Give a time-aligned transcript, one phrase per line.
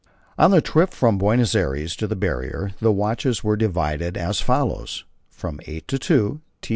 [0.35, 5.05] On the trip from Buenos Aires to the Barrier the watches were divided as follows:
[5.29, 6.69] From eight to two: T.